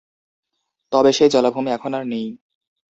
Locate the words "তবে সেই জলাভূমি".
0.91-1.69